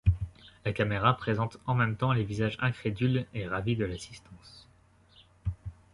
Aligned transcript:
La 0.65 0.73
caméra 0.73 1.15
présente 1.15 1.59
en 1.67 1.75
même 1.75 1.95
temps 1.95 2.11
les 2.11 2.23
visages 2.23 2.57
incrédules 2.59 3.27
et 3.35 3.47
ravis 3.47 3.75
de 3.75 3.85
l'assistance. 3.85 4.67